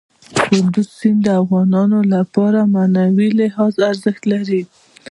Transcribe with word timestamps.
کندز 0.45 0.87
سیند 0.99 1.19
د 1.25 1.27
افغانانو 1.43 1.99
لپاره 2.13 2.59
په 2.63 2.69
معنوي 2.73 3.29
لحاظ 3.41 3.73
ارزښت 3.89 4.23
لري. 4.31 4.61